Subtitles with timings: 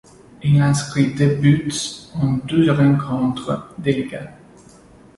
[0.41, 1.71] Il inscrit deux buts
[2.15, 4.31] en douze rencontres de Liga.